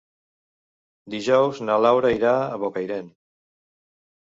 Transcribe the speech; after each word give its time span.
Dijous 1.15 1.61
na 1.67 1.77
Laura 1.87 2.13
irà 2.17 2.33
a 2.39 2.59
Bocairent. 2.65 3.15